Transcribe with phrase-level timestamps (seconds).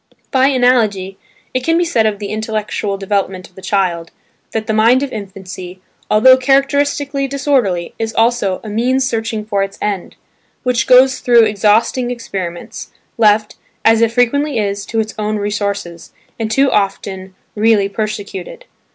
[0.31, 1.19] By analogy,
[1.53, 4.09] it can be said of the intellectual development of the child,
[4.49, 9.77] that the mind of infancy, although characteristically disorderly, is also "a means searching for its
[9.79, 10.15] end,"
[10.63, 16.49] which goes through exhausting experiments, left, as it frequently is, to its own resources, and
[16.49, 18.65] too often really persecuted.